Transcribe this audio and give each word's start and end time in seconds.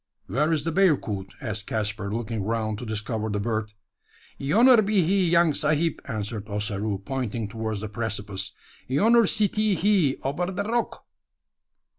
"Where 0.25 0.51
is 0.51 0.63
the 0.63 0.71
bearcoot?" 0.71 1.31
asked 1.43 1.67
Caspar, 1.67 2.11
looking 2.11 2.41
around 2.43 2.79
to 2.79 2.87
discover 2.87 3.29
the 3.29 3.39
bird. 3.39 3.73
"Yonner 4.39 4.83
be 4.83 5.03
he, 5.03 5.29
young 5.29 5.53
sahib," 5.53 6.01
answered 6.07 6.49
Ossaroo, 6.49 6.97
pointing 7.05 7.47
towards 7.47 7.81
the 7.81 7.87
precipice; 7.89 8.51
"yonner 8.87 9.27
sitee 9.27 9.75
he 9.75 10.17
ober 10.23 10.47
da 10.51 10.63
rock." 10.63 11.05